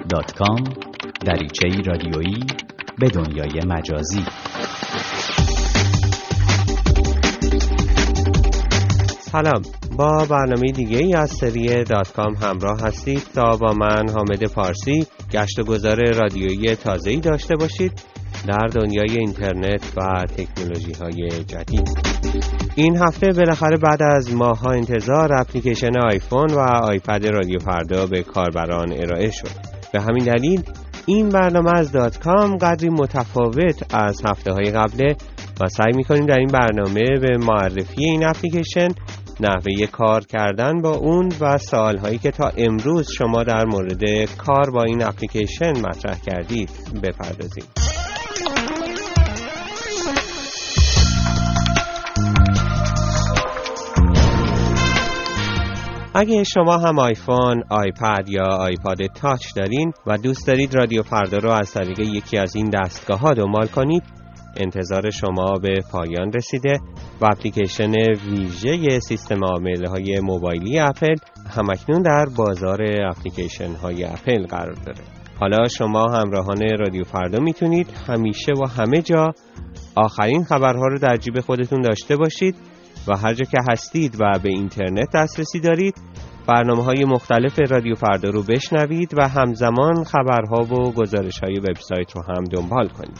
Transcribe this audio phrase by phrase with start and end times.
[0.00, 0.90] www.ipadradiofarda.com
[1.26, 2.46] دریچه رادیویی
[2.98, 4.24] به دنیای مجازی.
[9.20, 9.62] سلام.
[9.96, 13.22] با برنامه دیگه ای از سری دات کام همراه هستید.
[13.34, 17.92] تا با من حامد پارسی گشت و گذار رادیویی تازه‌ای داشته باشید
[18.48, 21.88] در دنیای اینترنت و تکنولوژی های جدید.
[22.74, 28.92] این هفته بالاخره بعد از ماها انتظار اپلیکیشن آیفون و آیپد رادیو فردا به کاربران
[28.92, 29.69] ارائه شد.
[29.92, 30.62] به همین دلیل
[31.06, 35.16] این برنامه از دات کام قدری متفاوت از هفته های قبله
[35.60, 38.88] و سعی می‌کنیم در این برنامه به معرفی این اپلیکیشن
[39.40, 41.58] نحوه کار کردن با اون و
[42.02, 46.70] هایی که تا امروز شما در مورد کار با این اپلیکیشن مطرح کردید
[47.02, 47.79] بپردازیم.
[56.20, 61.50] اگه شما هم آیفون، آیپد یا آیپاد تاچ دارین و دوست دارید رادیو فردا رو
[61.50, 64.02] از طریق یکی از این دستگاه ها دنبال کنید
[64.56, 66.72] انتظار شما به پایان رسیده
[67.20, 67.92] و اپلیکیشن
[68.30, 71.14] ویژه سیستم عامل های موبایلی اپل
[71.56, 72.78] همکنون در بازار
[73.10, 75.00] اپلیکیشن های اپل قرار داره.
[75.40, 79.34] حالا شما همراهان رادیو فردا می‌تونید همیشه و همه جا
[79.94, 82.56] آخرین خبرها رو در جیب خودتون داشته باشید.
[83.08, 85.94] و هر جا که هستید و به اینترنت دسترسی دارید
[86.46, 92.22] برنامه های مختلف رادیو فردا رو بشنوید و همزمان خبرها و گزارش های وبسایت رو
[92.28, 93.18] هم دنبال کنید.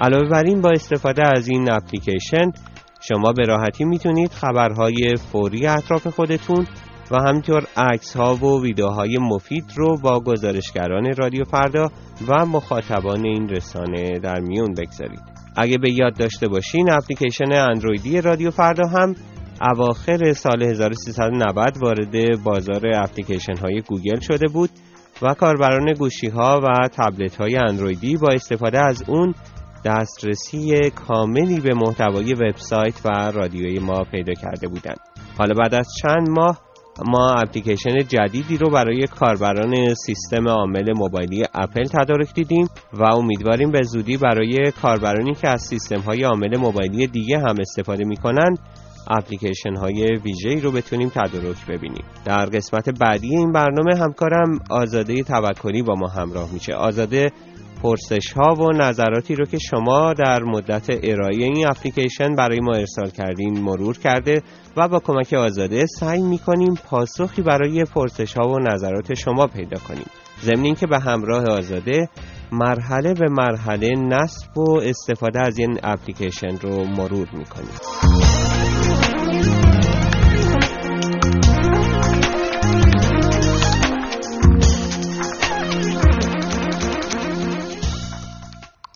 [0.00, 2.50] علاوه بر این با استفاده از این اپلیکیشن
[3.00, 6.66] شما به راحتی می‌تونید خبرهای فوری اطراف خودتون
[7.10, 11.90] و همینطور عکس ها و ویدیوهای مفید رو با گزارشگران رادیو فردا
[12.28, 15.39] و مخاطبان این رسانه در میون بگذارید.
[15.56, 19.14] اگه به یاد داشته باشین اپلیکیشن اندرویدی رادیو فردا هم
[19.62, 24.70] اواخر سال 1390 وارد بازار اپلیکیشن های گوگل شده بود
[25.22, 29.34] و کاربران گوشی ها و تبلت های اندرویدی با استفاده از اون
[29.84, 34.98] دسترسی کاملی به محتوای وبسایت و رادیوی ما پیدا کرده بودند.
[35.38, 36.60] حالا بعد از چند ماه
[37.06, 43.82] ما اپلیکیشن جدیدی رو برای کاربران سیستم عامل موبایلی اپل تدارک دیدیم و امیدواریم به
[43.82, 48.56] زودی برای کاربرانی که از سیستم های عامل موبایلی دیگه هم استفاده می‌کنن
[49.08, 52.04] اپلیکیشن های ویژه‌ای رو بتونیم تدارک ببینیم.
[52.24, 56.74] در قسمت بعدی این برنامه همکارم آزاده توکلی با ما همراه میشه.
[56.74, 57.30] آزاده
[57.82, 63.10] پرسش ها و نظراتی رو که شما در مدت ارائه این اپلیکیشن برای ما ارسال
[63.10, 64.42] کردین مرور کرده
[64.76, 70.06] و با کمک آزاده سعی می‌کنیم پاسخی برای پرسش ها و نظرات شما پیدا کنیم.
[70.42, 72.08] ضمن که به همراه آزاده
[72.52, 78.29] مرحله به مرحله نصب و استفاده از این اپلیکیشن رو مرور می‌کنیم.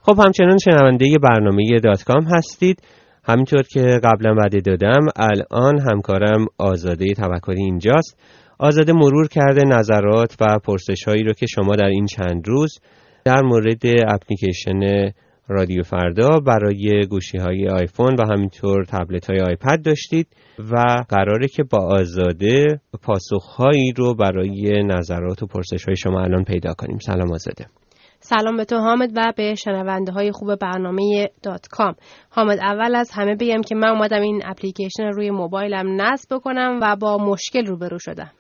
[0.07, 2.83] خب همچنان شنونده برنامه دات کام هستید.
[3.25, 8.19] همینطور که قبلا وعده دادم الان همکارم آزاده توکلی اینجاست.
[8.59, 12.79] آزاده مرور کرده نظرات و پرسش هایی رو که شما در این چند روز
[13.25, 15.11] در مورد اپلیکیشن
[15.49, 20.27] رادیو فردا برای گوشی های آیفون و همینطور تبلت های آیپد داشتید
[20.59, 26.45] و قراره که با آزاده پاسخ هایی رو برای نظرات و پرسش های شما الان
[26.45, 26.99] پیدا کنیم.
[26.99, 27.84] سلام آزاده.
[28.27, 31.95] سلام به تو حامد و به شنونده های خوب برنامه دات کام.
[32.31, 36.97] حامد اول از همه بگم که من اومدم این اپلیکیشن روی موبایلم نصب بکنم و
[36.97, 38.31] با مشکل روبرو شدم.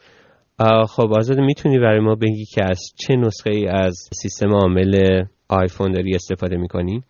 [0.88, 5.92] خب آزاد می‌تونی برای ما بگی که از چه نسخه ای از سیستم عامل آیفون
[5.92, 7.02] داری استفاده می‌کنی؟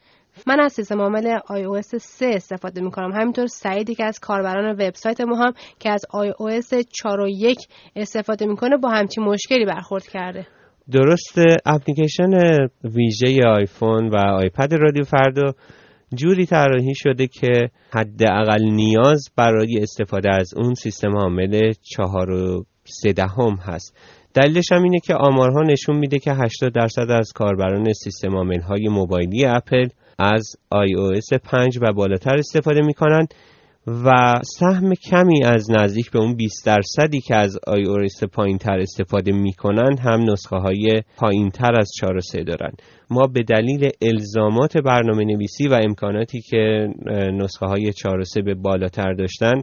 [0.46, 3.12] من از سیستم عامل iOS 3 استفاده می‌کنم.
[3.12, 8.88] همینطور سعیدی که از کاربران وبسایت ما هم که از iOS 4.1 استفاده می‌کنه با
[8.88, 10.46] همچین مشکلی برخورد کرده.
[10.92, 12.30] درست اپلیکیشن
[12.84, 15.52] ویژه آیفون و آیپد رادیو فردا
[16.14, 23.12] جوری طراحی شده که حداقل نیاز برای استفاده از اون سیستم عامل چهار و سه
[23.12, 23.96] دهم هست.
[24.34, 28.88] دلیلش هم اینه که آمارها نشون میده که 80 درصد از کاربران سیستم عامل های
[28.88, 29.88] موبایلی اپل
[30.18, 33.26] از iOS 5 و بالاتر استفاده می‌کنن
[33.86, 39.32] و سهم کمی از نزدیک به اون 20 درصدی که از iOS پایین تر استفاده
[39.32, 42.72] می‌کنن هم نسخه های پایین تر از 4 3 دارن.
[43.10, 46.88] ما به دلیل الزامات برنامه نویسی و امکاناتی که
[47.32, 49.54] نسخه های 4 3 به بالاتر داشتن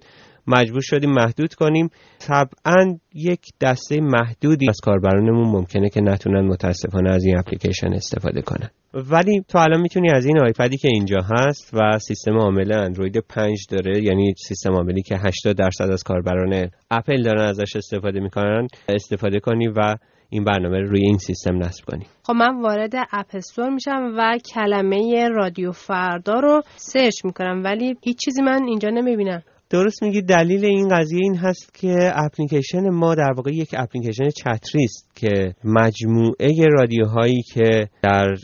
[0.47, 1.89] مجبور شدیم محدود کنیم.
[2.19, 8.69] طبعا یک دسته محدودی از کاربرانمون ممکنه که نتونن متاسفانه از این اپلیکیشن استفاده کنن.
[8.93, 13.65] ولی تو الان می‌تونی از این آیپدی که اینجا هست و سیستم عامل اندروید 5
[13.69, 19.39] داره یعنی سیستم عاملی که 80 درصد از کاربران اپل دارن ازش استفاده می‌کنن استفاده
[19.39, 19.95] کنی و
[20.33, 24.37] این برنامه رو روی این سیستم نصب کنی خب من وارد App Store میشم و
[24.53, 29.43] کلمه رادیو فردا رو search می‌کنم ولی هیچ چیزی من اینجا نمی‌بینم.
[29.71, 34.83] درست میگی دلیل این قضیه این هست که اپلیکیشن ما در واقع یک اپلیکیشن چتری
[34.83, 38.35] است که مجموعه رادیوهایی که در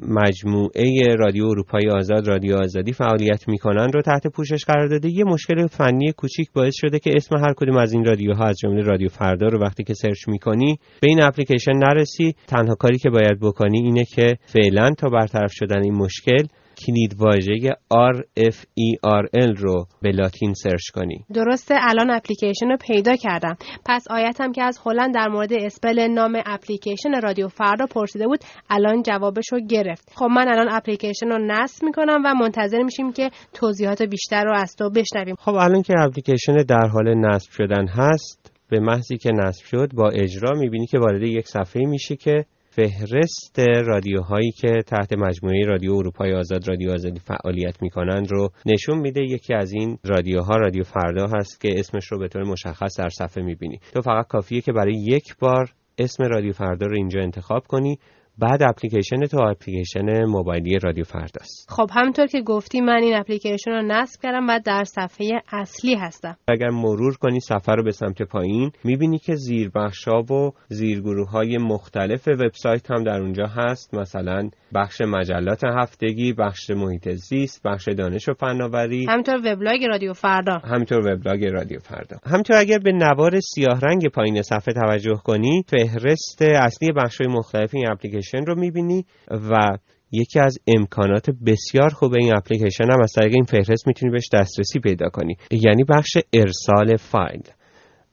[0.00, 5.08] مجموعه رادیو اروپای آزاد رادیو آزادی فعالیت می‌کنن رو تحت پوشش قرار داده.
[5.08, 8.82] یه مشکل فنی کوچیک باعث شده که اسم هر کدوم از این رادیوها از جمله
[8.82, 12.34] رادیو فردا رو وقتی که search می‌کنی به این اپلیکیشن نرسی.
[12.46, 16.46] تنها کاری که باید بکنی اینه که فعلا تا برطرف شدن این مشکل
[16.78, 21.24] کلید واژه RFERL رو به لاتین search کنی.
[21.34, 23.56] درسته الان اپلیکیشن رو پیدا کردم.
[23.86, 28.40] پس آیتم که از هلند در مورد spell نام اپلیکیشن رادیو فردا پرسیده بود
[28.70, 30.12] الان جوابش رو گرفت.
[30.14, 34.76] خب من الان اپلیکیشن رو نصب می‌کنم و منتظر میشیم که توضیحات بیشتر رو از
[34.76, 35.34] تو بشنویم.
[35.38, 40.10] خب الان که اپلیکیشن در حال نصب شدن هست به محضی که نصب شد با
[40.10, 42.44] اجرا می‌بینی که وارد یک صفحه میشه که
[42.76, 49.20] فهرست رادیوهایی که تحت مجموعه رادیو اروپای آزاد رادیو آزادی فعالیت می‌کنند رو نشون میده
[49.20, 53.42] یکی از این رادیوها رادیو فردا هست که اسمش رو به طور مشخص در صفحه
[53.42, 53.78] می‌بینی.
[53.94, 57.98] تو فقط کافیه که برای یک بار اسم رادیو فردا رو اینجا انتخاب کنی
[58.38, 63.82] بعد اپلیکیشن تو اپلیکیشن موبایلی رادیو فرداست خب همونطور که گفتی من این اپلیکیشن رو
[63.82, 66.36] نصب کردم و در صفحه اصلی هستم.
[66.48, 71.58] اگر مرور کنی صفحه رو به سمت پایین می‌بینی که زیر بخشا و زیرگروه های
[71.58, 73.94] مختلف وبسایت هم در اونجا هست.
[73.94, 79.06] مثلا بخش مجلات هفتگی بخش محیط زیست بخش دانش و فناوری.
[79.08, 80.58] همینطور وبلاگ رادیو فردا.
[80.58, 82.16] همینطور وبلاگ رادیو فردا.
[82.26, 87.74] همینطور اگر به نوار سیاه رنگ پایین صفحه توجه کنی فهرست اصلی بخش های مختلف
[87.74, 89.78] این اپلیکیشن رو می‌بینی و
[90.12, 94.80] یکی از امکانات بسیار خوب این اپلیکیشن هم از طریق این فهرست می‌تونی بهش دسترسی
[94.80, 95.36] پیدا کنی.
[95.50, 97.42] یعنی بخش ارسال فایل.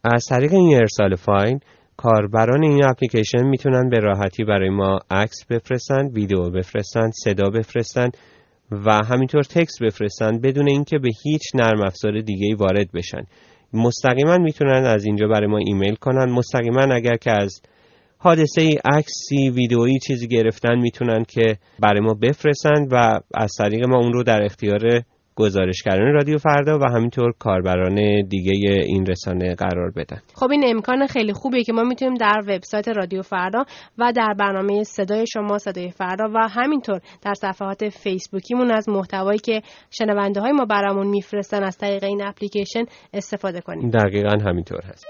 [0.04, 1.60] از طریق این ارسال فایل
[1.98, 8.10] کاربران این اپلیکیشن می‌تونن به راحتی برای ما عکس بفرستن ویدیو بفرستن صدا بفرستن
[8.72, 13.24] و همینطور تکست بفرستن بدون اینکه به هیچ نرم افزار دیگه وارد بشن.
[13.74, 16.32] مستقیما می‌تونن از اینجا برای ما ایمیل کنن.
[16.32, 17.62] مستقیما اگر که از
[18.24, 23.98] حادثه ای عکسی ویدئویی چیزی گرفتن می‌تونن که برای ما بفرستن و از طریق ما
[23.98, 24.80] اون رو در اختیار
[25.36, 28.52] گزارشگران رادیو فردا و همینطور کاربران دیگه
[28.86, 30.22] این رسانه قرار بدن.
[30.36, 33.66] خب این امکان خیلی خوبیه که ما می‌تونیم در وبسایت رادیو فردا
[33.98, 39.62] و در برنامه صدای شما صدای فردا و همینطور در صفحات فیسبوکیمون از محتوایی که
[39.90, 43.90] شنونده های ما برامون میفرستن از طریق این اپلیکیشن استفاده کنیم.
[43.90, 45.06] دقیقا همینطور هست.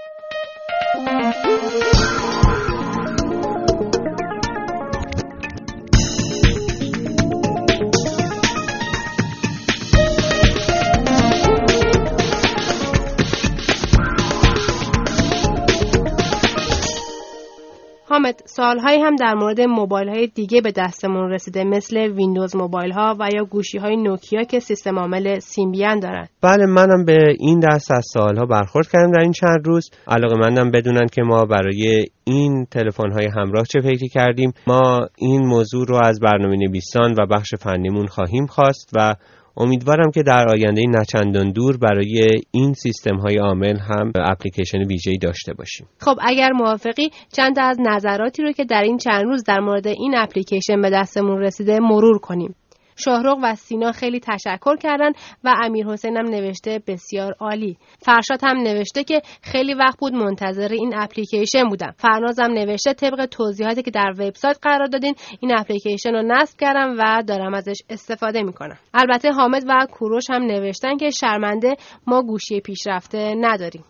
[18.56, 23.28] سالهایی هم در مورد موبایل های دیگه به دستمون رسیده مثل ویندوز موبایل ها و
[23.34, 26.26] یا گوشی های نوکیا که سیستم عامل سیمبیان دارن.
[26.42, 29.90] بله منم به این دست از سالها برخورد کردم در این چند روز.
[30.08, 34.52] علاقه مندم بدونن که ما برای این تلفن های همراه چه فکری کردیم.
[34.66, 39.14] ما این موضوع رو از برنامه نویسان و بخش فنیمون خواهیم خواست و
[39.56, 45.54] امیدوارم که در آینده نچندان دور برای این سیستم های عامل هم اپلیکیشن ویژه‌ای داشته
[45.54, 45.86] باشیم.
[46.00, 50.14] خب اگر موافقی چند از نظراتی رو که در این چند روز در مورد این
[50.16, 52.54] اپلیکیشن به دستمون رسیده مرور کنیم.
[52.96, 55.12] شاهرخ و سینا خیلی تشکر کردن
[55.44, 57.76] و امیر حسین هم نوشته بسیار عالی.
[57.98, 61.94] فرشاد هم نوشته که خیلی وقت بود منتظر این اپلیکیشن بودم.
[61.96, 66.96] فرناز هم نوشته طبق توضیحاتی که در وبسایت قرار دادین این اپلیکیشن رو نصب کردم
[66.98, 68.78] و دارم ازش استفاده می‌کنم.
[68.94, 73.84] البته حامد و کوروش هم نوشتن که شرمنده ما گوشی پیشرفته نداریم.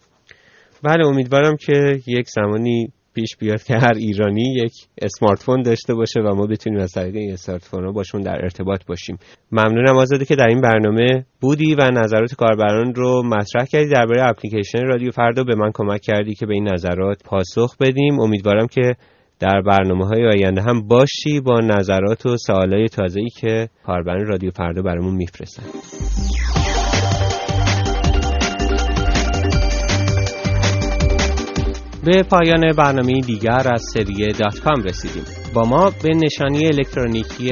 [0.83, 6.21] بله امیدوارم که یک زمانی پیش بیاد که هر ایرانی یک اسمارت فون داشته باشه
[6.21, 9.18] و ما بتونیم از طریق این اسمارت فون باشون در ارتباط باشیم.
[9.52, 14.87] ممنونم آزاده که در این برنامه بودی و نظرات کاربران رو مطرح کردی درباره اپلیکیشن
[14.87, 15.44] رادیو فردا.
[15.44, 18.21] به من کمک کردی که به این نظرات پاسخ بدیم.
[18.21, 18.94] امیدوارم که
[19.40, 24.83] در برنامه های آینده هم باشی با نظرات و سوالای تازه‌ای که کاربران رادیو فردا
[24.83, 25.62] برامون میفرستن.
[32.05, 35.25] به پایان برنامه دیگر از سریه دات کام رسیدیم.
[35.55, 37.51] با ما به نشانی الکترونیکی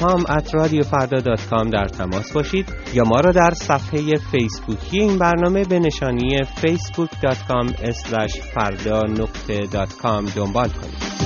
[0.00, 6.38] .com at در تماس باشید یا ما را در صفحه فیسبوکی این برنامه به نشانی
[6.38, 7.72] facebook.com
[8.54, 9.02] فردا
[10.36, 11.19] دنبال کنید.